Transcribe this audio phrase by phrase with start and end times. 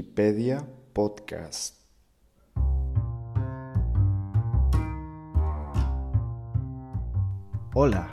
[0.00, 1.74] Wikipedia Podcast.
[7.74, 8.08] Hola,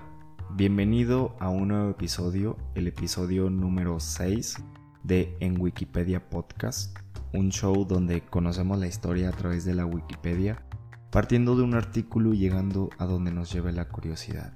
[0.51, 4.57] bienvenido a un nuevo episodio, el episodio número 6
[5.05, 6.97] de En Wikipedia Podcast,
[7.33, 10.61] un show donde conocemos la historia a través de la Wikipedia,
[11.09, 14.51] partiendo de un artículo y llegando a donde nos lleve la curiosidad.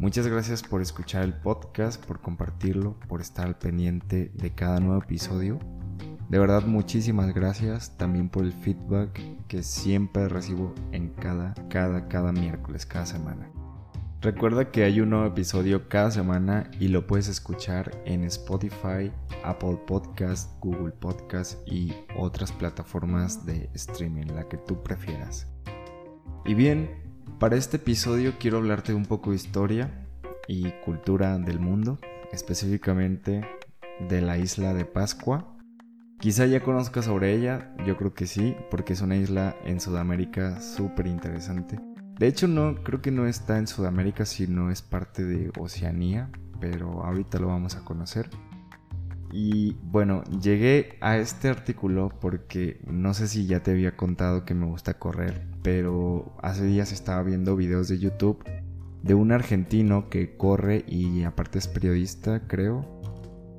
[0.00, 5.00] Muchas gracias por escuchar el podcast, por compartirlo, por estar al pendiente de cada nuevo
[5.00, 5.60] episodio.
[6.32, 12.32] De verdad, muchísimas gracias también por el feedback que siempre recibo en cada, cada, cada
[12.32, 13.50] miércoles, cada semana.
[14.22, 19.12] Recuerda que hay un nuevo episodio cada semana y lo puedes escuchar en Spotify,
[19.44, 25.52] Apple Podcast, Google Podcast y otras plataformas de streaming, la que tú prefieras.
[26.46, 26.88] Y bien,
[27.38, 30.08] para este episodio quiero hablarte un poco de historia
[30.48, 31.98] y cultura del mundo,
[32.32, 33.44] específicamente
[34.08, 35.51] de la isla de Pascua.
[36.22, 40.60] Quizá ya conozcas sobre ella, yo creo que sí, porque es una isla en Sudamérica
[40.60, 41.80] súper interesante.
[42.16, 47.02] De hecho, no, creo que no está en Sudamérica, sino es parte de Oceanía, pero
[47.04, 48.30] ahorita lo vamos a conocer.
[49.32, 54.54] Y bueno, llegué a este artículo porque no sé si ya te había contado que
[54.54, 58.44] me gusta correr, pero hace días estaba viendo videos de YouTube
[59.02, 63.01] de un argentino que corre y aparte es periodista, creo.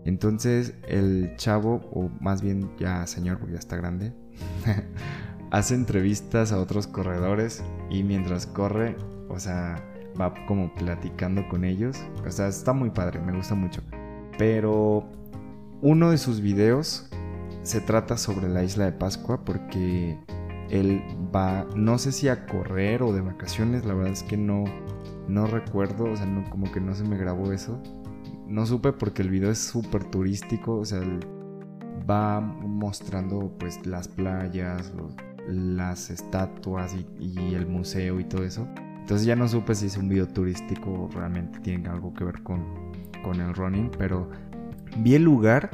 [0.05, 4.13] Entonces el chavo, o más bien ya señor porque ya está grande,
[5.51, 8.97] hace entrevistas a otros corredores y mientras corre,
[9.29, 9.83] o sea,
[10.19, 11.97] va como platicando con ellos.
[12.25, 13.81] O sea, está muy padre, me gusta mucho.
[14.37, 15.09] Pero
[15.81, 17.09] uno de sus videos
[17.63, 20.17] se trata sobre la isla de Pascua porque
[20.69, 24.63] él va, no sé si a correr o de vacaciones, la verdad es que no,
[25.27, 27.81] no recuerdo, o sea, no, como que no se me grabó eso.
[28.47, 31.01] No supe porque el video es súper turístico, o sea,
[32.09, 34.93] va mostrando pues las playas,
[35.47, 38.67] las estatuas y, el museo y todo eso.
[38.99, 42.41] Entonces ya no supe si es un video turístico o realmente tiene algo que ver
[42.43, 42.63] con,
[43.23, 44.29] con el running, pero
[44.97, 45.71] Vi el lugar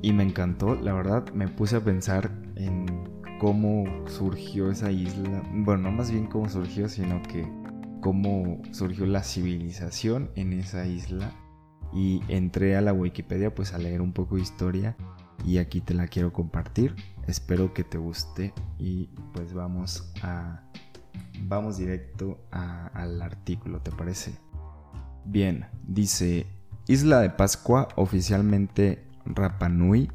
[0.00, 2.86] y me encantó, la verdad me puse a pensar en
[3.40, 7.48] cómo surgió esa isla, bueno, no más bien cómo surgió, sino que
[8.00, 11.32] cómo surgió la civilización en esa isla
[11.92, 14.96] y entré a la Wikipedia pues a leer un poco de historia
[15.44, 16.94] y aquí te la quiero compartir.
[17.26, 20.62] Espero que te guste y pues vamos a
[21.42, 24.32] vamos directo al artículo, ¿te parece?
[25.24, 26.46] Bien, dice
[26.86, 30.10] Isla de Pascua, oficialmente Rapanui,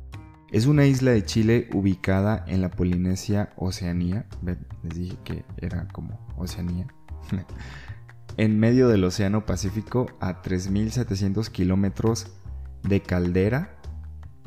[0.52, 4.26] es una isla de Chile ubicada en la Polinesia Oceanía.
[4.42, 4.58] Les
[4.96, 6.88] dije que era como Oceanía.
[8.38, 12.28] en medio del Océano Pacífico a 3.700 kilómetros
[12.84, 13.78] de caldera.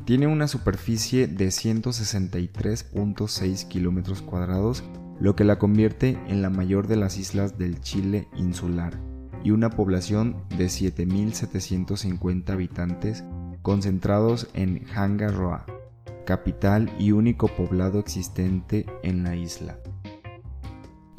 [0.05, 4.83] Tiene una superficie de 163.6 kilómetros cuadrados,
[5.19, 8.97] lo que la convierte en la mayor de las islas del Chile insular
[9.43, 13.23] y una población de 7.750 habitantes
[13.61, 15.65] concentrados en Hangaroa,
[16.25, 19.77] capital y único poblado existente en la isla.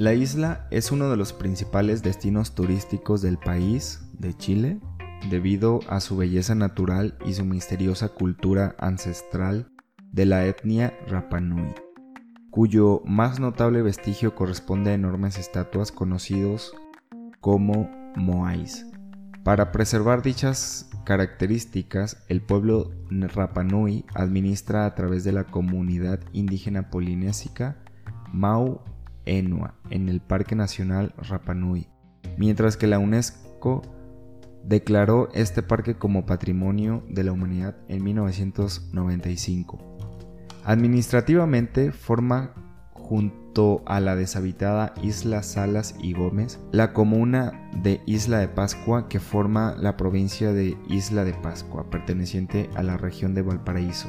[0.01, 4.81] La isla es uno de los principales destinos turísticos del país, de Chile,
[5.29, 9.71] debido a su belleza natural y su misteriosa cultura ancestral
[10.11, 11.75] de la etnia Rapanui,
[12.51, 16.73] cuyo más notable vestigio corresponde a enormes estatuas conocidos
[17.43, 18.87] como moais.
[19.45, 27.77] Para preservar dichas características, el pueblo Rapanui administra a través de la comunidad indígena polinésica
[28.33, 28.81] Mau
[29.25, 31.89] Enua en el Parque Nacional Rapanui,
[32.37, 33.83] mientras que la UNESCO
[34.65, 39.79] declaró este parque como Patrimonio de la Humanidad en 1995.
[40.65, 42.53] Administrativamente forma
[42.93, 49.19] junto a la deshabitada isla Salas y Gómez, la comuna de Isla de Pascua que
[49.19, 54.09] forma la provincia de Isla de Pascua, perteneciente a la región de Valparaíso.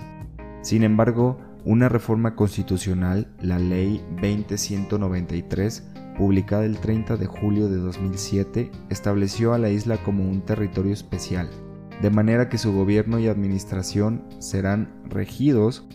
[0.62, 8.72] Sin embargo, una reforma constitucional, la Ley 20193, publicada el 30 de julio de 2007,
[8.90, 11.50] estableció a la isla como un territorio especial,
[12.02, 15.88] de manera que su gobierno y administración serán regidos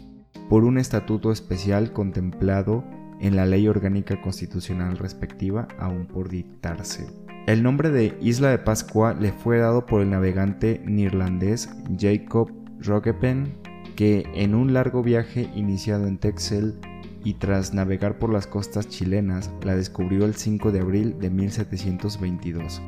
[0.48, 2.84] por un estatuto especial contemplado
[3.20, 7.06] en la ley orgánica constitucional respectiva aún por dictarse.
[7.46, 13.56] El nombre de Isla de Pascua le fue dado por el navegante neerlandés Jacob Roggeveen,
[13.96, 16.78] que en un largo viaje iniciado en Texel
[17.24, 22.80] y tras navegar por las costas chilenas la descubrió el 5 de abril de 1722,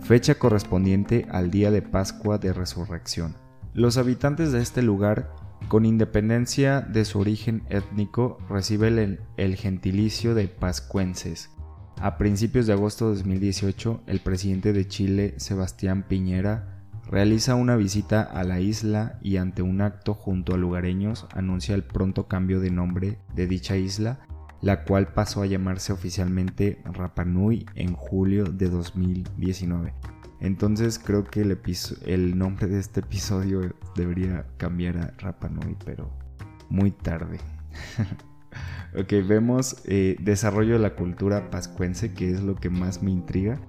[0.00, 3.34] fecha correspondiente al día de Pascua de Resurrección.
[3.74, 5.34] Los habitantes de este lugar
[5.68, 11.50] Con independencia de su origen étnico, recibe el, el gentilicio de pascuenses.
[12.00, 16.71] A principios de agosto de 2018, el presidente de Chile, Sebastián Piñera,
[17.12, 21.84] realiza una visita a la isla y ante un acto junto a lugareños anuncia el
[21.84, 24.20] pronto cambio de nombre de dicha isla,
[24.62, 29.92] la cual pasó a llamarse oficialmente Rapa Nui en julio de 2019.
[30.40, 31.58] Entonces creo que el,
[32.06, 36.10] el nombre de este episodio debería cambiar a Rapa Nui, pero
[36.70, 37.40] muy tarde.
[38.98, 43.60] ok, vemos eh, desarrollo de la cultura pascuense, que es lo que más me intriga.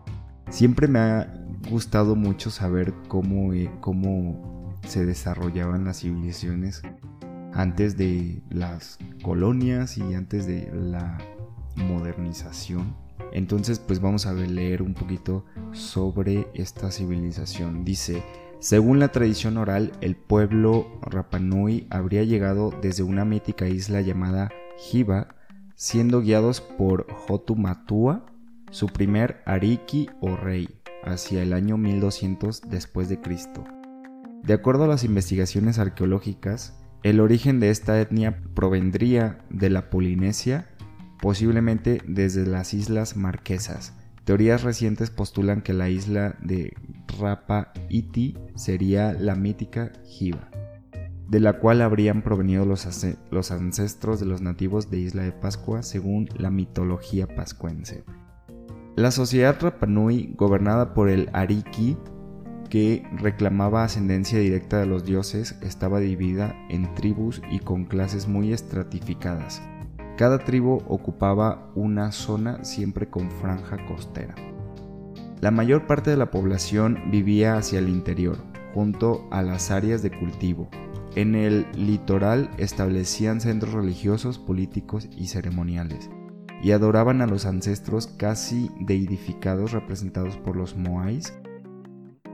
[0.49, 6.81] Siempre me ha gustado mucho saber cómo, eh, cómo se desarrollaban las civilizaciones
[7.53, 11.17] antes de las colonias y antes de la
[11.75, 12.95] modernización.
[13.31, 17.83] Entonces pues vamos a leer un poquito sobre esta civilización.
[17.83, 18.23] Dice,
[18.59, 25.35] según la tradición oral, el pueblo Rapanui habría llegado desde una mítica isla llamada Jiva,
[25.75, 28.25] siendo guiados por Hotumatua,
[28.71, 33.63] su primer Ariki o rey hacia el año 1200 después de Cristo.
[34.43, 40.67] De acuerdo a las investigaciones arqueológicas, el origen de esta etnia provendría de la Polinesia,
[41.21, 43.93] posiblemente desde las Islas Marquesas.
[44.23, 46.73] Teorías recientes postulan que la isla de
[47.19, 50.49] Rapa Iti sería la mítica Jiva,
[51.27, 52.87] de la cual habrían provenido los,
[53.31, 58.05] los ancestros de los nativos de Isla de Pascua según la mitología pascuense.
[58.95, 61.97] La sociedad Rapanui, gobernada por el Ariki,
[62.69, 68.53] que reclamaba ascendencia directa de los dioses, estaba dividida en tribus y con clases muy
[68.53, 69.63] estratificadas.
[70.15, 74.35] Cada tribu ocupaba una zona siempre con franja costera.
[75.41, 78.37] La mayor parte de la población vivía hacia el interior,
[78.75, 80.69] junto a las áreas de cultivo.
[81.15, 86.11] En el litoral establecían centros religiosos, políticos y ceremoniales
[86.63, 91.33] y adoraban a los ancestros casi deidificados representados por los Moais.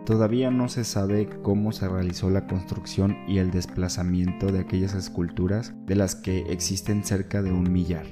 [0.06, 5.74] Todavía no se sabe cómo se realizó la construcción y el desplazamiento de aquellas esculturas
[5.86, 8.06] de las que existen cerca de un millar.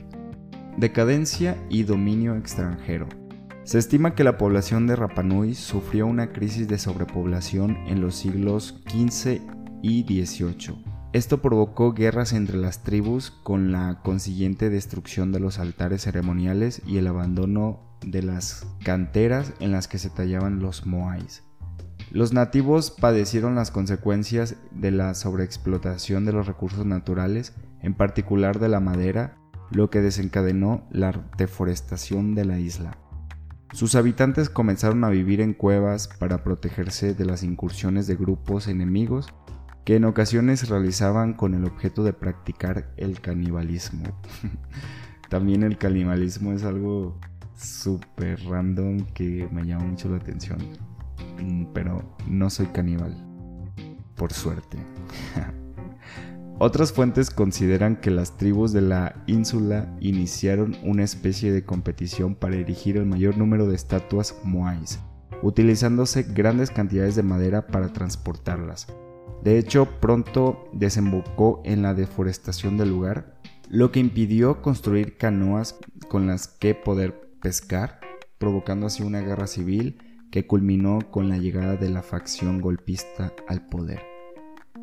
[0.78, 3.08] Decadencia y dominio extranjero.
[3.64, 8.82] Se estima que la población de Rapanui sufrió una crisis de sobrepoblación en los siglos
[8.88, 9.42] XV
[9.82, 16.02] y XVIII esto provocó guerras entre las tribus con la consiguiente destrucción de los altares
[16.02, 21.44] ceremoniales y el abandono de las canteras en las que se tallaban los moais.
[22.12, 28.70] Los nativos padecieron las consecuencias de la sobreexplotación de los recursos naturales, en particular de
[28.70, 29.38] la madera,
[29.72, 32.98] lo que desencadenó la deforestación de la isla.
[33.74, 39.28] Sus habitantes comenzaron a vivir en cuevas para protegerse de las incursiones de grupos enemigos
[39.88, 44.04] que en ocasiones realizaban con el objeto de practicar el canibalismo.
[45.30, 47.18] También el canibalismo es algo
[47.56, 50.58] súper random que me llama mucho la atención.
[51.42, 53.16] Mm, pero no soy caníbal.
[54.18, 54.78] Por suerte.
[56.60, 62.58] Otras fuentes consideran que las tribus de la ínsula iniciaron una especie de competición para
[62.58, 65.00] erigir el mayor número de estatuas moais,
[65.42, 68.88] utilizándose grandes cantidades de madera para transportarlas.
[69.44, 73.38] De hecho, pronto desembocó en la deforestación del lugar,
[73.70, 75.78] lo que impidió construir canoas
[76.08, 78.00] con las que poder pescar,
[78.38, 80.00] provocando así una guerra civil
[80.32, 84.02] que culminó con la llegada de la facción golpista al poder.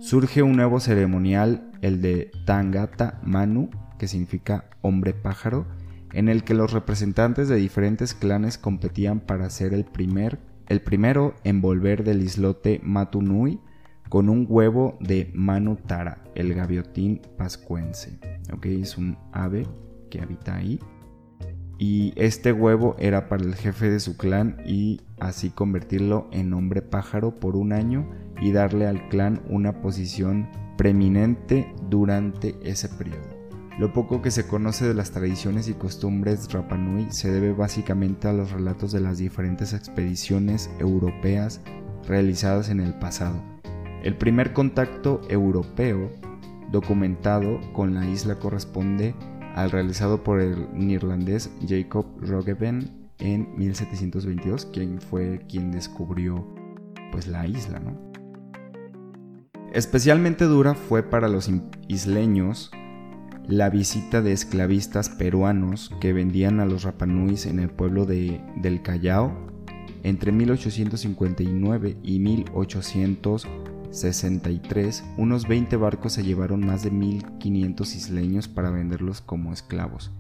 [0.00, 5.66] Surge un nuevo ceremonial, el de Tangata Manu, que significa hombre pájaro,
[6.12, 11.34] en el que los representantes de diferentes clanes competían para ser el, primer, el primero
[11.44, 13.60] en volver del islote Matunui
[14.08, 18.18] con un huevo de Manu Tara, el gaviotín pascuense.
[18.62, 19.66] Es un ave
[20.10, 20.78] que habita ahí.
[21.78, 26.82] Y este huevo era para el jefe de su clan y así convertirlo en hombre
[26.82, 28.08] pájaro por un año
[28.40, 33.34] y darle al clan una posición preeminente durante ese periodo.
[33.78, 38.32] Lo poco que se conoce de las tradiciones y costumbres Rapanui se debe básicamente a
[38.32, 41.60] los relatos de las diferentes expediciones europeas
[42.06, 43.53] realizadas en el pasado
[44.04, 46.10] el primer contacto europeo
[46.70, 49.14] documentado con la isla corresponde
[49.54, 56.46] al realizado por el neerlandés Jacob Roggeveen en 1722, quien fue quien descubrió
[57.12, 57.80] pues la isla,
[59.72, 61.50] Especialmente dura fue para los
[61.88, 62.70] isleños
[63.48, 68.82] la visita de esclavistas peruanos que vendían a los Rapanuis en el pueblo de, del
[68.82, 69.32] Callao
[70.02, 73.48] entre 1859 y 1800
[73.94, 80.10] 63, unos 20 barcos se llevaron más de 1.500 isleños para venderlos como esclavos.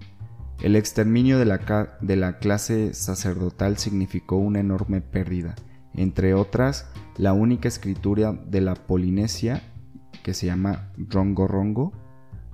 [0.62, 5.56] El exterminio de la, de la clase sacerdotal significó una enorme pérdida,
[5.92, 9.62] entre otras, la única escritura de la Polinesia,
[10.22, 11.92] que se llama Rongorongo,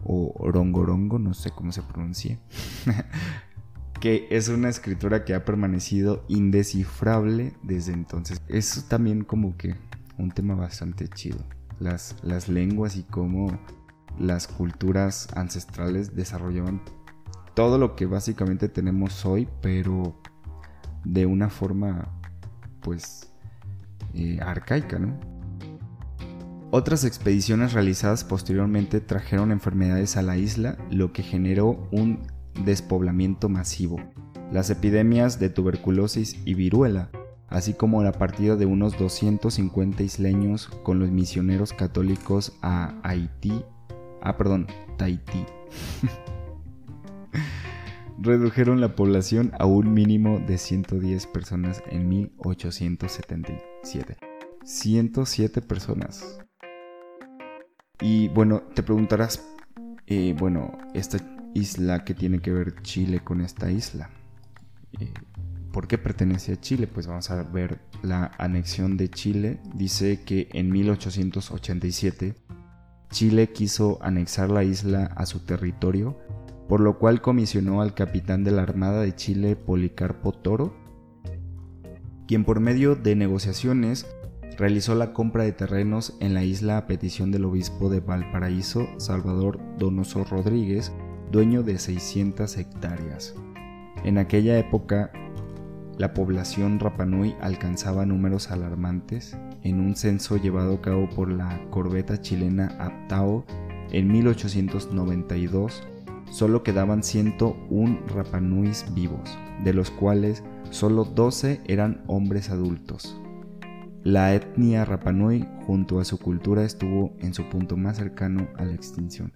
[0.02, 2.38] o Rongorongo, no sé cómo se pronuncia,
[4.00, 8.40] que es una escritura que ha permanecido indescifrable desde entonces.
[8.48, 9.76] Eso también como que
[10.20, 11.38] un tema bastante chido.
[11.78, 13.58] Las, las lenguas y cómo
[14.18, 16.82] las culturas ancestrales desarrollaban
[17.54, 20.20] todo lo que básicamente tenemos hoy, pero
[21.04, 22.08] de una forma
[22.80, 23.32] pues
[24.14, 25.18] eh, arcaica, ¿no?
[26.72, 32.20] Otras expediciones realizadas posteriormente trajeron enfermedades a la isla, lo que generó un
[32.64, 33.96] despoblamiento masivo.
[34.52, 37.10] Las epidemias de tuberculosis y viruela
[37.50, 43.64] así como la partida de unos 250 isleños con los misioneros católicos a Haití,
[44.22, 44.66] ah, perdón,
[44.96, 45.44] Tahití.
[48.22, 54.16] Redujeron la población a un mínimo de 110 personas en 1877.
[54.62, 56.38] 107 personas.
[58.00, 59.42] Y bueno, te preguntarás,
[60.06, 61.18] eh, bueno, esta
[61.54, 64.10] isla, ¿qué tiene que ver Chile con esta isla?
[65.00, 65.12] Eh,
[65.72, 66.86] ¿Por qué pertenece a Chile?
[66.86, 69.60] Pues vamos a ver la anexión de Chile.
[69.74, 72.34] Dice que en 1887
[73.10, 76.18] Chile quiso anexar la isla a su territorio,
[76.68, 80.74] por lo cual comisionó al capitán de la Armada de Chile, Policarpo Toro,
[82.26, 84.06] quien por medio de negociaciones
[84.56, 89.58] realizó la compra de terrenos en la isla a petición del obispo de Valparaíso, Salvador
[89.78, 90.92] Donoso Rodríguez,
[91.32, 93.34] dueño de 600 hectáreas.
[94.04, 95.10] En aquella época,
[96.00, 99.36] la población Rapanui alcanzaba números alarmantes.
[99.62, 103.44] En un censo llevado a cabo por la corbeta chilena Aptao
[103.92, 105.86] en 1892,
[106.30, 113.20] solo quedaban 101 Rapanuis vivos, de los cuales solo 12 eran hombres adultos.
[114.02, 118.72] La etnia Rapanui junto a su cultura estuvo en su punto más cercano a la
[118.72, 119.34] extinción.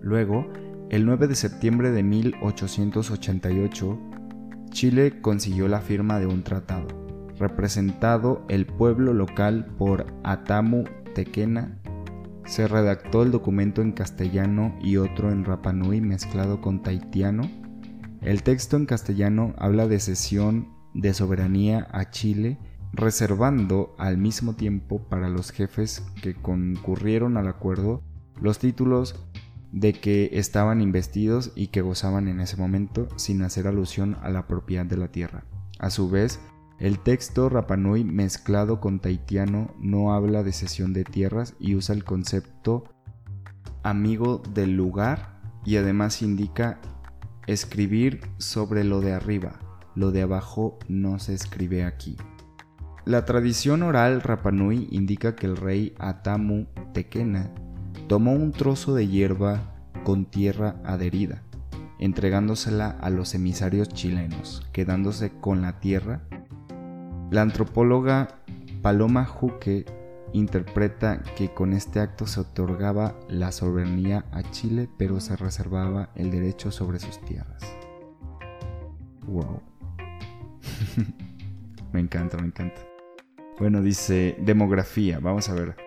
[0.00, 0.50] Luego,
[0.88, 4.15] el 9 de septiembre de 1888,
[4.70, 6.86] Chile consiguió la firma de un tratado,
[7.38, 11.78] representado el pueblo local por Atamu Tequena.
[12.44, 17.50] Se redactó el documento en castellano y otro en Rapanui mezclado con taitiano.
[18.22, 22.58] El texto en castellano habla de cesión de soberanía a Chile,
[22.92, 28.02] reservando al mismo tiempo para los jefes que concurrieron al acuerdo
[28.40, 29.14] los títulos
[29.76, 34.46] de que estaban investidos y que gozaban en ese momento sin hacer alusión a la
[34.46, 35.44] propiedad de la tierra.
[35.78, 36.40] A su vez,
[36.78, 42.04] el texto Rapanui mezclado con taitiano no habla de cesión de tierras y usa el
[42.04, 42.84] concepto
[43.82, 46.80] amigo del lugar y además indica
[47.46, 49.60] escribir sobre lo de arriba,
[49.94, 52.16] lo de abajo no se escribe aquí.
[53.04, 56.64] La tradición oral Rapanui indica que el rey Atamu
[56.94, 57.52] Tekena
[58.08, 59.62] tomó un trozo de hierba
[60.04, 61.42] con tierra adherida,
[61.98, 66.20] entregándosela a los emisarios chilenos, quedándose con la tierra.
[67.30, 68.28] La antropóloga
[68.82, 69.84] Paloma Juque
[70.32, 76.30] interpreta que con este acto se otorgaba la soberanía a Chile, pero se reservaba el
[76.30, 77.62] derecho sobre sus tierras.
[79.26, 79.60] Wow.
[81.92, 82.80] me encanta, me encanta.
[83.58, 85.85] Bueno, dice demografía, vamos a ver.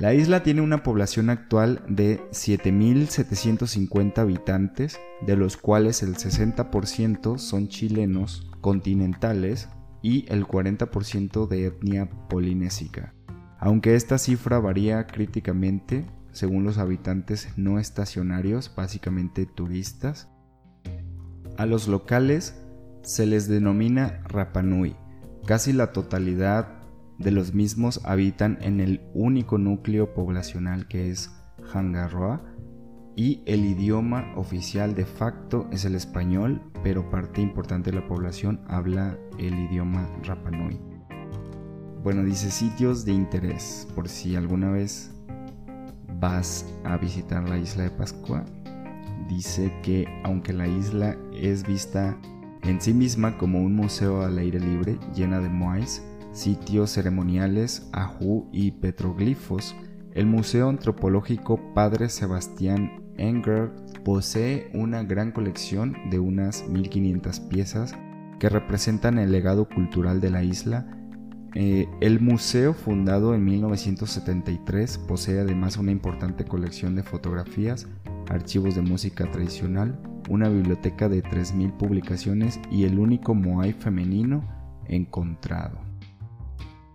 [0.00, 7.66] La isla tiene una población actual de 7.750 habitantes, de los cuales el 60% son
[7.66, 9.68] chilenos continentales
[10.00, 13.12] y el 40% de etnia polinésica.
[13.58, 20.28] Aunque esta cifra varía críticamente según los habitantes no estacionarios, básicamente turistas,
[21.56, 22.54] a los locales
[23.02, 24.94] se les denomina Rapanui.
[25.44, 26.77] Casi la totalidad
[27.18, 31.30] de los mismos habitan en el único núcleo poblacional que es
[31.72, 32.42] Hangaroa
[33.16, 38.60] y el idioma oficial de facto es el español, pero parte importante de la población
[38.68, 40.78] habla el idioma Rapanui.
[42.04, 45.10] Bueno, dice sitios de interés, por si alguna vez
[46.20, 48.44] vas a visitar la isla de Pascua.
[49.28, 52.16] Dice que aunque la isla es vista
[52.62, 58.48] en sí misma como un museo al aire libre llena de moais, sitios ceremoniales, ajú
[58.52, 59.74] y petroglifos,
[60.14, 63.72] el Museo Antropológico Padre Sebastián Enger
[64.04, 67.94] posee una gran colección de unas 1500 piezas
[68.38, 70.94] que representan el legado cultural de la isla,
[71.54, 77.88] Eh, el museo, fundado en 1973, posee además una importante colección de fotografías,
[78.28, 84.44] archivos de música tradicional, una biblioteca de 3.000 publicaciones y el único Moai femenino
[84.86, 85.87] encontrado.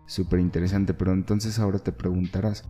[0.05, 2.63] Súper interesante, pero entonces ahora te preguntarás,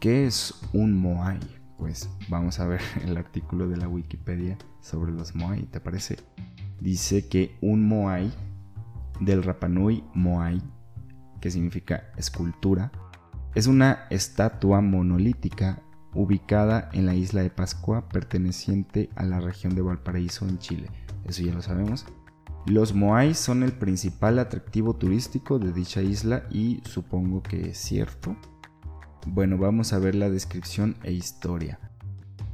[0.00, 1.38] ¿qué es un Moai?
[1.78, 6.18] Pues vamos a ver el artículo de la Wikipedia sobre los Moai, ¿te parece?
[6.80, 8.32] Dice que un Moai
[9.20, 10.60] del Rapanui Moai,
[11.40, 12.90] que significa escultura,
[13.54, 15.82] es una estatua monolítica
[16.14, 20.88] ubicada en la isla de Pascua perteneciente a la región de Valparaíso en Chile.
[21.24, 22.06] Eso ya lo sabemos.
[22.66, 28.36] Los Moai son el principal atractivo turístico de dicha isla y supongo que es cierto.
[29.26, 31.80] Bueno, vamos a ver la descripción e historia.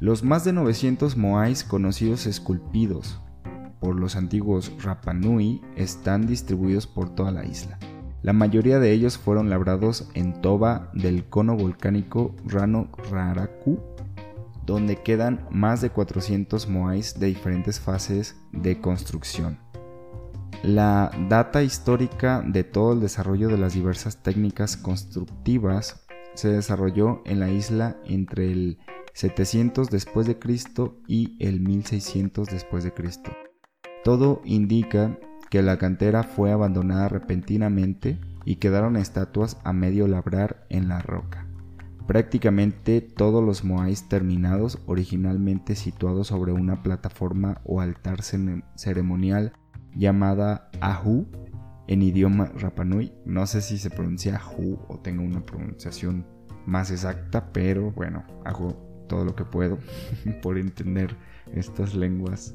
[0.00, 3.20] Los más de 900 Moais conocidos esculpidos
[3.80, 7.78] por los antiguos Rapanui están distribuidos por toda la isla.
[8.22, 13.78] La mayoría de ellos fueron labrados en toba del cono volcánico Rano Raraku,
[14.64, 19.67] donde quedan más de 400 moais de diferentes fases de construcción.
[20.62, 27.38] La data histórica de todo el desarrollo de las diversas técnicas constructivas se desarrolló en
[27.38, 28.78] la isla entre el
[29.14, 33.30] 700 después de Cristo y el 1600 después de Cristo.
[34.02, 35.16] Todo indica
[35.48, 41.46] que la cantera fue abandonada repentinamente y quedaron estatuas a medio labrar en la roca.
[42.06, 49.52] Prácticamente todos los moais terminados, originalmente situados sobre una plataforma o altar ceremonial
[49.94, 51.26] llamada Ahu
[51.86, 53.12] en idioma Rapanui.
[53.24, 56.26] No sé si se pronuncia Ahu o tenga una pronunciación
[56.66, 59.78] más exacta, pero bueno, hago todo lo que puedo
[60.42, 61.16] por entender
[61.52, 62.54] estas lenguas.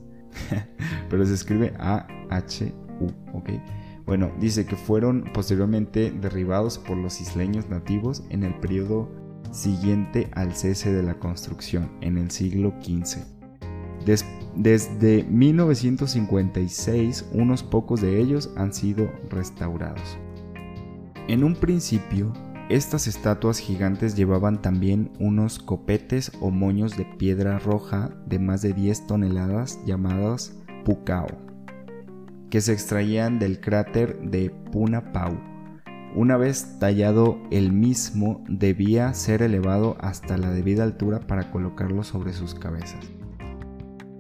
[1.10, 3.50] pero se escribe A-H-U, ¿ok?
[4.06, 9.12] Bueno, dice que fueron posteriormente derribados por los isleños nativos en el periodo
[9.52, 13.43] siguiente al cese de la construcción, en el siglo XV
[14.56, 20.18] desde 1956, unos pocos de ellos han sido restaurados.
[21.28, 22.34] En un principio,
[22.70, 28.74] estas estatuas gigantes llevaban también unos copetes o moños de piedra roja de más de
[28.74, 31.28] 10 toneladas llamadas Pucao,
[32.50, 35.38] que se extraían del cráter de Punapau.
[36.16, 42.34] Una vez tallado el mismo, debía ser elevado hasta la debida altura para colocarlo sobre
[42.34, 43.23] sus cabezas.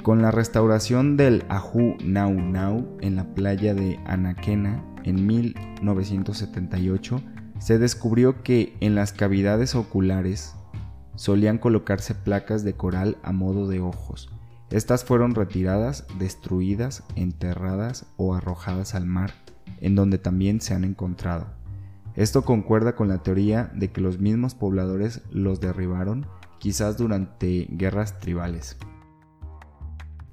[0.03, 7.21] Con la restauración del Ahu Nau Nau en la playa de Anaquena en 1978,
[7.57, 10.55] se descubrió que en las cavidades oculares
[11.15, 14.29] solían colocarse placas de coral a modo de ojos.
[14.71, 19.31] Estas fueron retiradas, destruidas, enterradas o arrojadas al mar,
[19.79, 21.47] en donde también se han encontrado.
[22.17, 26.27] Esto concuerda con la teoría de que los mismos pobladores los derribaron,
[26.59, 28.75] quizás durante guerras tribales.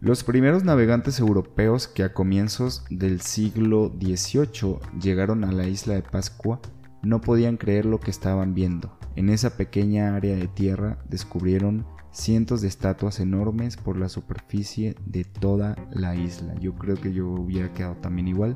[0.03, 6.03] Los primeros navegantes europeos que a comienzos del siglo XVIII llegaron a la isla de
[6.03, 6.59] Pascua
[7.03, 8.99] no podían creer lo que estaban viendo.
[9.15, 15.25] En esa pequeña área de tierra descubrieron cientos de estatuas enormes por la superficie de
[15.25, 16.55] toda la isla.
[16.55, 18.55] Yo creo que yo hubiera quedado también igual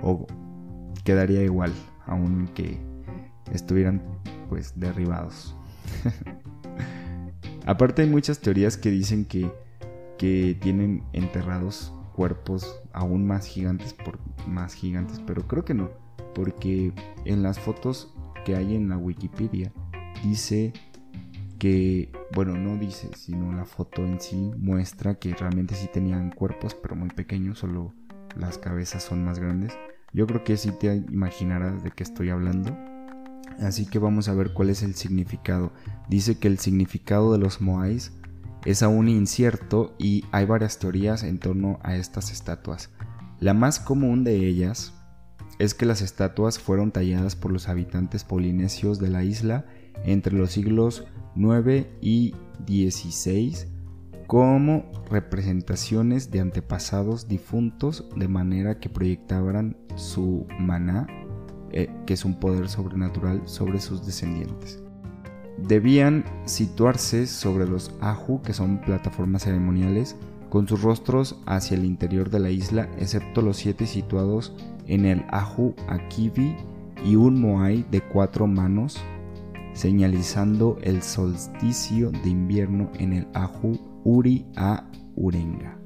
[0.00, 0.28] o
[1.02, 1.72] quedaría igual
[2.06, 2.78] aunque
[3.52, 4.00] estuvieran
[4.48, 5.56] pues derribados.
[7.66, 9.50] Aparte hay muchas teorías que dicen que
[10.60, 15.90] tienen enterrados cuerpos aún más gigantes por más gigantes, pero creo que no,
[16.34, 16.92] porque
[17.24, 19.72] en las fotos que hay en la Wikipedia
[20.22, 20.72] dice
[21.58, 26.74] que, bueno, no dice, sino la foto en sí muestra que realmente sí tenían cuerpos,
[26.74, 27.92] pero muy pequeños, solo
[28.36, 29.76] las cabezas son más grandes.
[30.12, 32.76] Yo creo que sí te imaginarás de qué estoy hablando.
[33.60, 35.72] Así que vamos a ver cuál es el significado.
[36.08, 38.12] Dice que el significado de los Moais
[38.64, 42.90] es aún incierto y hay varias teorías en torno a estas estatuas.
[43.40, 44.94] La más común de ellas
[45.58, 49.66] es que las estatuas fueron talladas por los habitantes polinesios de la isla
[50.04, 52.34] entre los siglos 9 y
[52.66, 53.68] 16
[54.26, 61.06] como representaciones de antepasados difuntos de manera que proyectaban su maná,
[61.70, 64.83] eh, que es un poder sobrenatural, sobre sus descendientes
[65.58, 70.16] debían situarse sobre los Ahu, que son plataformas ceremoniales,
[70.48, 74.54] con sus rostros hacia el interior de la isla, excepto los siete situados
[74.86, 76.54] en el Ahu Akivi
[77.04, 79.00] y un Moai de cuatro manos,
[79.72, 85.76] señalizando el solsticio de invierno en el Ahu Uri a Urenga.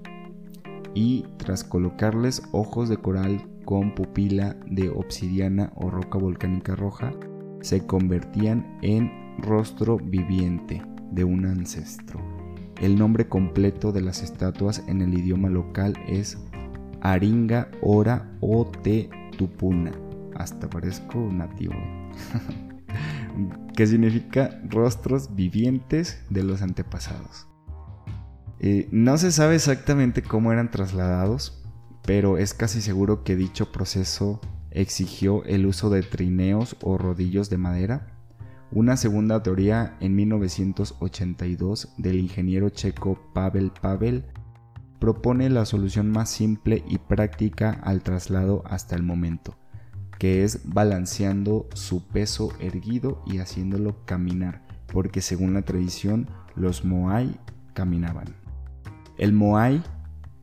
[0.95, 7.13] Y tras colocarles ojos de coral con pupila de obsidiana o roca volcánica roja
[7.61, 12.21] se convertían en rostro viviente de un ancestro.
[12.81, 16.39] El nombre completo de las estatuas en el idioma local es
[17.01, 19.93] Aringa Ora o Te Tupuna.
[20.37, 21.75] Hasta parezco nativo.
[23.77, 27.47] que significa rostros vivientes de los antepasados.
[28.61, 31.65] Eh, no se sabe exactamente cómo eran trasladados,
[32.05, 37.59] pero es casi seguro que dicho proceso exigió el uso de trineos o rodillos de
[37.59, 38.18] madera.
[38.71, 44.27] Una segunda teoría en 1982 del ingeniero checo Pavel Pavel
[44.99, 49.57] propone la solución más simple y práctica al traslado hasta el momento,
[50.19, 57.41] que es balanceando su peso erguido y haciéndolo caminar, porque según la tradición los Moai
[57.73, 58.35] caminaban.
[59.17, 59.83] El Moai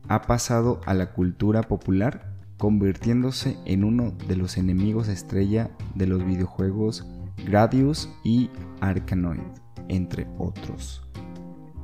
[0.08, 6.26] ha pasado a la cultura popular convirtiéndose en uno de los enemigos estrella de los
[6.26, 7.06] videojuegos
[7.44, 9.40] Gradius y Arkanoid,
[9.88, 11.06] entre otros.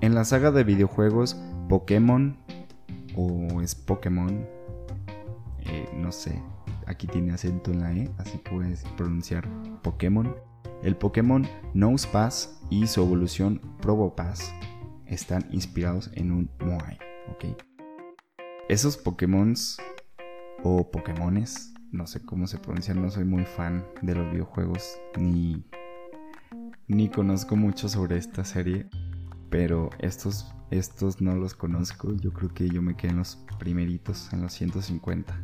[0.00, 1.36] En la saga de videojuegos
[1.68, 2.36] Pokémon,
[3.16, 4.46] o es Pokémon,
[5.60, 6.42] eh, no sé,
[6.86, 9.48] aquí tiene acento en la E, así que voy a pronunciar
[9.82, 10.34] Pokémon.
[10.82, 14.52] El Pokémon Nosepass y su evolución Probopass
[15.06, 16.98] están inspirados en un Moai.
[18.68, 19.54] Esos Pokémon
[20.62, 25.64] o Pokémones, no sé cómo se pronuncian, no soy muy fan de los videojuegos ni
[26.88, 28.86] ni conozco mucho sobre esta serie,
[29.50, 34.32] pero estos estos no los conozco, yo creo que yo me quedé en los primeritos,
[34.32, 35.38] en los 150.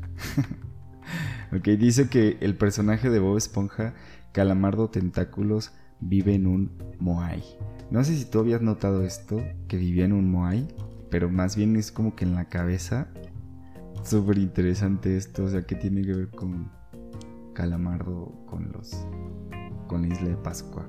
[1.53, 3.95] ok, dice que el personaje de Bob Esponja,
[4.33, 7.45] Calamardo Tentáculos, vive en un Moai.
[7.91, 10.67] No sé si tú habías notado esto, que vivía en un Moai,
[11.11, 13.09] pero más bien es como que en la cabeza.
[14.03, 16.71] Súper interesante esto, o sea, que tiene que ver con
[17.55, 19.07] Calamardo, con los.
[19.87, 20.89] con la isla de Pascua.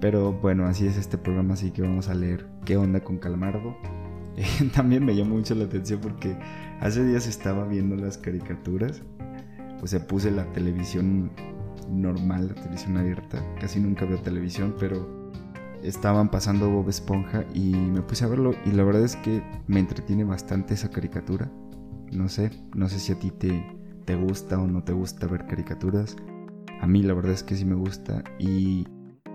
[0.00, 3.76] Pero bueno, así es este programa, así que vamos a leer qué onda con Calamardo.
[4.74, 6.36] También me llamó mucho la atención porque
[6.80, 9.02] hace días estaba viendo las caricaturas.
[9.82, 11.30] O sea, puse la televisión
[11.90, 13.42] normal, la televisión abierta.
[13.60, 15.32] Casi nunca veo televisión, pero
[15.82, 19.80] estaban pasando Bob Esponja y me puse a verlo y la verdad es que me
[19.80, 21.50] entretiene bastante esa caricatura.
[22.14, 23.66] No sé, no sé si a ti te,
[24.04, 26.16] te gusta o no te gusta ver caricaturas.
[26.80, 28.86] A mí la verdad es que sí me gusta y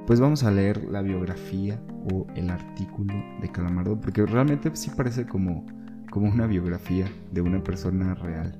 [0.07, 5.27] pues vamos a leer la biografía o el artículo de Calamardo porque realmente sí parece
[5.27, 5.65] como,
[6.09, 8.59] como una biografía de una persona real.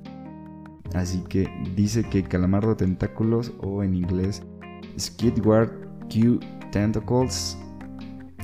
[0.94, 4.42] Así que dice que Calamardo Tentáculos o en inglés
[4.98, 5.70] Skidward
[6.08, 6.40] Q
[6.72, 7.56] Tentacles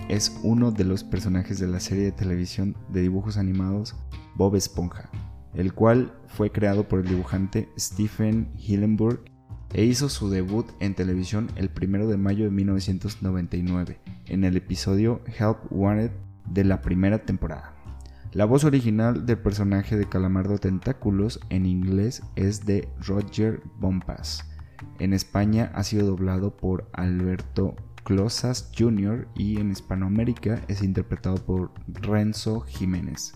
[0.08, 3.94] es uno de los personajes de la serie de televisión de dibujos animados
[4.36, 5.08] Bob Esponja,
[5.56, 9.24] el cual fue creado por el dibujante Stephen Hillenburg
[9.72, 15.22] e hizo su debut en televisión el 1 de mayo de 1999 en el episodio
[15.26, 16.12] Help Wanted
[16.50, 17.74] de la primera temporada.
[18.32, 24.44] La voz original del personaje de Calamardo Tentáculos en inglés es de Roger Bompas.
[24.98, 29.26] En España ha sido doblado por Alberto Closas Jr.
[29.34, 33.32] y en Hispanoamérica es interpretado por Renzo Jiménez.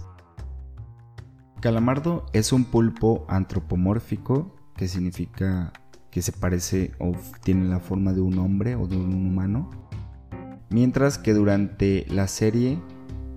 [1.60, 5.72] Calamardo es un pulpo antropomórfico, que significa
[6.10, 9.70] que se parece o tiene la forma de un hombre o de un humano.
[10.70, 12.80] Mientras que durante la serie,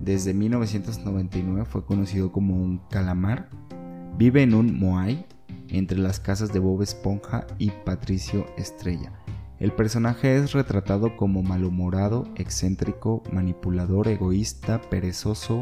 [0.00, 3.50] desde 1999 fue conocido como un calamar,
[4.16, 5.26] vive en un Moai
[5.68, 9.12] entre las casas de Bob Esponja y Patricio Estrella
[9.64, 15.60] el personaje es retratado como malhumorado, excéntrico, manipulador, egoísta, perezoso,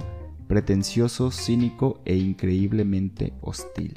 [0.52, 3.96] pretencioso, cínico e increíblemente hostil.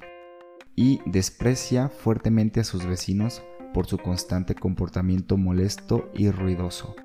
[0.74, 6.96] Y desprecia fuertemente a sus vecinos por su constante comportamiento molesto y ruidoso.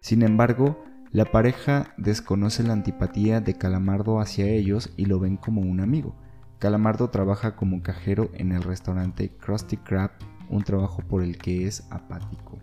[0.00, 5.60] Sin embargo, la pareja desconoce la antipatía de Calamardo hacia ellos y lo ven como
[5.60, 6.16] un amigo.
[6.58, 10.10] Calamardo trabaja como cajero en el restaurante Krusty Krab
[10.50, 12.58] un trabajo por el que es apático.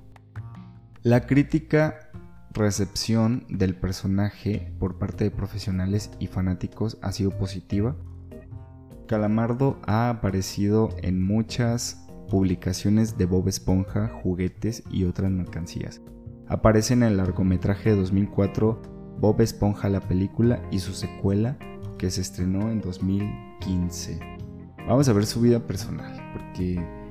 [1.04, 2.10] La crítica
[2.54, 7.96] recepción del personaje por parte de profesionales y fanáticos ha sido positiva.
[9.08, 16.02] Calamardo ha aparecido en muchas publicaciones de Bob Esponja, juguetes y otras mercancías.
[16.48, 18.82] Aparece en el largometraje de 2004
[19.20, 21.58] Bob Esponja la película y su secuela
[21.98, 24.20] que se estrenó en 2015.
[24.88, 27.03] Vamos a ver su vida personal porque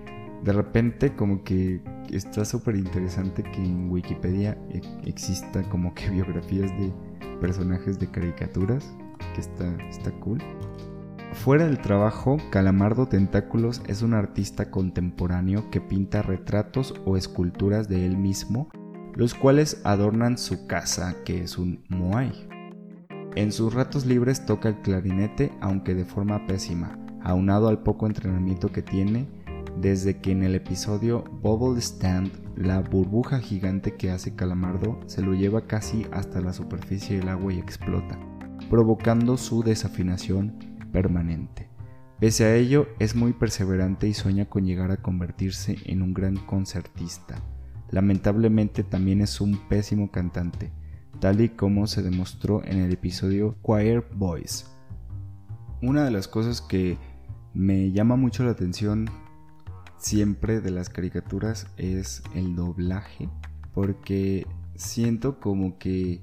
[0.42, 6.70] de repente como que está súper interesante que en Wikipedia e, exista como que biografías
[6.78, 6.92] de
[7.40, 8.94] personajes de caricaturas,
[9.34, 10.38] que está, está cool.
[11.32, 18.04] Fuera del trabajo, Calamardo Tentáculos es un artista contemporáneo que pinta retratos o esculturas de
[18.04, 18.68] él mismo,
[19.14, 22.48] los cuales adornan su casa, que es un moai.
[23.34, 28.70] En sus ratos libres toca el clarinete, aunque de forma pésima, aunado al poco entrenamiento
[28.70, 29.26] que tiene
[29.80, 35.34] desde que en el episodio Bubble Stand la burbuja gigante que hace Calamardo se lo
[35.34, 38.18] lleva casi hasta la superficie del agua y explota,
[38.68, 40.58] provocando su desafinación
[40.92, 41.68] permanente.
[42.20, 46.36] Pese a ello, es muy perseverante y sueña con llegar a convertirse en un gran
[46.36, 47.42] concertista.
[47.90, 50.70] Lamentablemente también es un pésimo cantante,
[51.18, 54.70] tal y como se demostró en el episodio Choir Boys.
[55.82, 56.96] Una de las cosas que
[57.54, 59.10] me llama mucho la atención
[60.02, 63.28] siempre de las caricaturas es el doblaje,
[63.72, 66.20] porque siento como que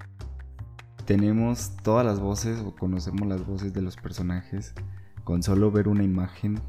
[1.06, 4.74] tenemos todas las voces o conocemos las voces de los personajes
[5.24, 6.60] con solo ver una imagen,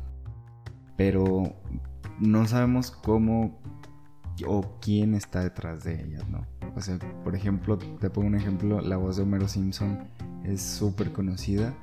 [0.97, 1.57] pero
[2.21, 3.61] no sabemos cómo
[4.47, 6.47] o quién está detrás de ellas, ¿no?
[6.77, 9.99] O sea, por ejemplo, te pongo un ejemplo, la voz de Homero Simpson
[10.45, 11.75] es súper conocida,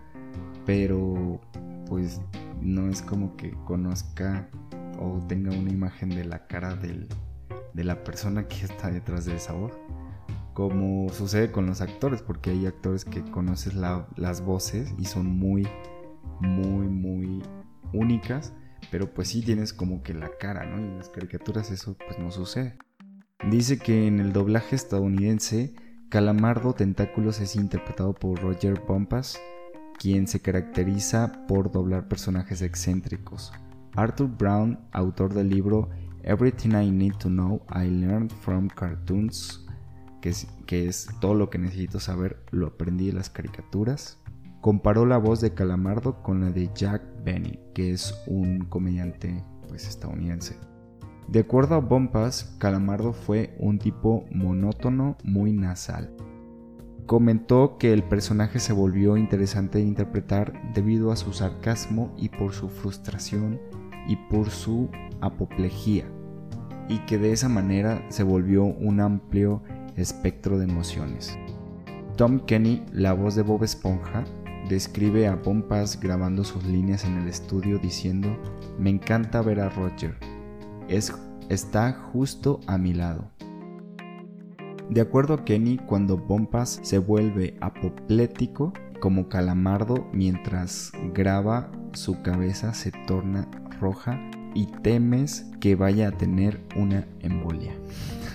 [0.65, 1.41] pero
[1.87, 2.21] pues
[2.61, 4.49] no es como que conozca
[4.99, 9.53] o tenga una imagen de la cara de la persona que está detrás de esa
[9.53, 9.73] voz.
[10.53, 15.67] Como sucede con los actores, porque hay actores que conoces las voces y son muy,
[16.39, 17.43] muy, muy
[17.93, 18.53] únicas,
[18.91, 20.79] pero pues sí tienes como que la cara, ¿no?
[20.79, 22.77] Y en las caricaturas eso pues no sucede.
[23.51, 25.75] Dice que en el doblaje estadounidense,
[26.09, 29.39] Calamardo Tentáculos es interpretado por Roger Bompas,
[29.99, 33.51] quien se caracteriza por doblar personajes excéntricos,
[33.95, 35.89] Arthur Brown, autor del libro
[36.23, 39.65] Everything I Need to Know I Learned from Cartoons,
[40.21, 44.19] que es, que es todo lo que necesito saber, lo aprendí de las caricaturas,
[44.59, 49.87] comparó la voz de Calamardo con la de Jack Benny, que es un comediante pues,
[49.87, 50.57] estadounidense.
[51.29, 56.13] De acuerdo a Bompas, Calamardo fue un tipo monótono muy nasal.
[57.05, 62.53] Comentó que el personaje se volvió interesante de interpretar debido a su sarcasmo y por
[62.53, 63.61] su frustración
[64.07, 64.89] y por su
[65.21, 66.05] apoplejía,
[66.89, 69.61] y que de esa manera se volvió un amplio
[69.95, 71.37] espectro de emociones.
[72.15, 74.23] Tom Kenny, la voz de Bob Esponja,
[74.69, 78.35] describe a Pompas grabando sus líneas en el estudio diciendo,
[78.79, 80.15] me encanta ver a Roger,
[80.87, 81.13] es,
[81.49, 83.29] está justo a mi lado.
[84.89, 92.73] De acuerdo a Kenny, cuando Bompas se vuelve apoplético, como calamardo, mientras graba, su cabeza
[92.73, 93.47] se torna
[93.79, 94.19] roja
[94.53, 97.73] y temes que vaya a tener una embolia.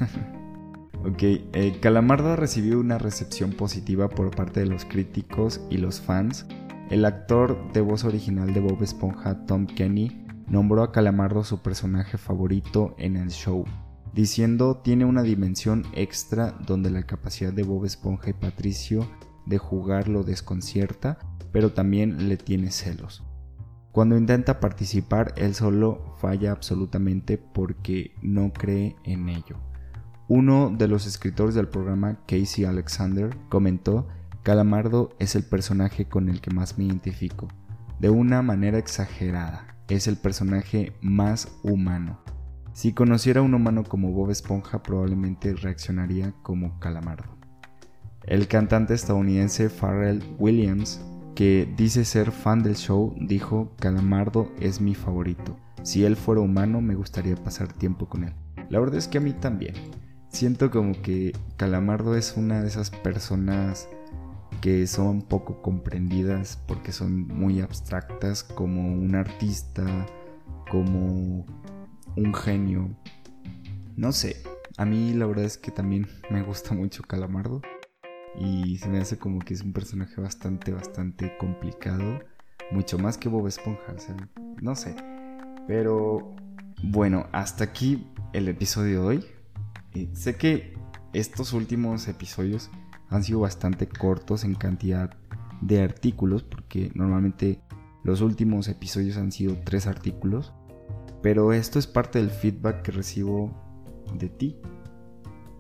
[1.05, 6.47] ok, eh, Calamardo recibió una recepción positiva por parte de los críticos y los fans.
[6.91, 12.19] El actor de voz original de Bob Esponja, Tom Kenny, nombró a Calamardo su personaje
[12.19, 13.65] favorito en el show,
[14.13, 19.09] diciendo tiene una dimensión extra donde la capacidad de Bob Esponja y Patricio
[19.47, 21.19] de jugar lo desconcierta,
[21.53, 23.23] pero también le tiene celos.
[23.93, 29.59] Cuando intenta participar, él solo falla absolutamente porque no cree en ello.
[30.29, 34.09] Uno de los escritores del programa, Casey Alexander, comentó,
[34.43, 37.49] Calamardo es el personaje con el que más me identifico.
[38.01, 42.19] De una manera exagerada, es el personaje más humano.
[42.73, 47.37] Si conociera a un humano como Bob Esponja, probablemente reaccionaría como Calamardo.
[48.25, 54.95] El cantante estadounidense Pharrell Williams que dice ser fan del show, dijo, Calamardo es mi
[54.95, 55.57] favorito.
[55.83, 58.35] Si él fuera humano, me gustaría pasar tiempo con él.
[58.69, 59.75] La verdad es que a mí también.
[60.29, 63.89] Siento como que Calamardo es una de esas personas
[64.61, 70.07] que son poco comprendidas porque son muy abstractas como un artista,
[70.71, 71.45] como
[72.17, 72.89] un genio.
[73.97, 74.37] No sé,
[74.77, 77.61] a mí la verdad es que también me gusta mucho Calamardo.
[78.39, 82.21] Y se me hace como que es un personaje bastante, bastante complicado.
[82.71, 83.95] Mucho más que Bob Esponja.
[84.61, 84.95] No sé.
[85.67, 86.35] Pero
[86.83, 89.25] bueno, hasta aquí el episodio de hoy.
[90.15, 90.75] sé que
[91.13, 92.71] estos últimos episodios
[93.11, 95.15] han sido bastante cortos en cantidad
[95.61, 96.43] de artículos.
[96.43, 97.61] Porque normalmente
[98.03, 100.55] los últimos episodios han sido tres artículos.
[101.23, 103.53] Pero esto es parte del feedback que recibo
[104.19, 104.57] de ti.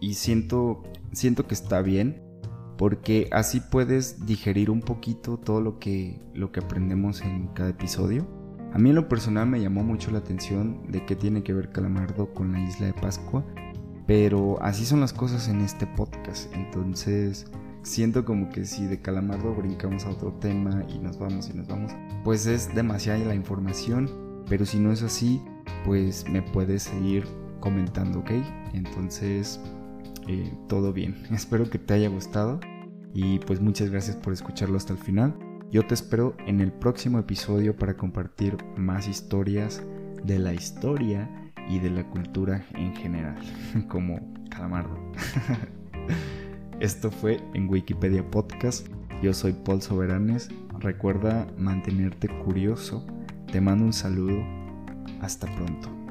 [0.00, 0.82] Y siento,
[1.12, 2.31] siento que está bien
[2.76, 8.26] porque así puedes digerir un poquito todo lo que, lo que aprendemos en cada episodio.
[8.72, 11.70] A mí en lo personal me llamó mucho la atención de qué tiene que ver
[11.70, 13.44] Calamardo con la isla de Pascua,
[14.06, 17.46] pero así son las cosas en este podcast, entonces
[17.82, 21.68] siento como que si de Calamardo brincamos a otro tema y nos vamos y nos
[21.68, 21.92] vamos,
[22.24, 24.10] pues es demasiada la información,
[24.48, 25.42] pero si no es así,
[25.84, 27.26] pues me puedes seguir
[27.60, 28.30] comentando, ¿ok?
[28.72, 29.60] Entonces,
[30.28, 31.24] eh, todo bien.
[31.30, 32.60] Espero que te haya gustado
[33.14, 35.34] y pues muchas gracias por escucharlo hasta el final.
[35.70, 39.82] Yo te espero en el próximo episodio para compartir más historias
[40.22, 41.30] de la historia
[41.68, 43.36] y de la cultura en general,
[43.88, 44.98] como Calamardo.
[46.80, 48.88] Esto fue en Wikipedia Podcast.
[49.22, 50.48] Yo soy Paul Soberanes.
[50.80, 53.06] Recuerda mantenerte curioso.
[53.50, 54.44] Te mando un saludo.
[55.20, 56.01] Hasta pronto.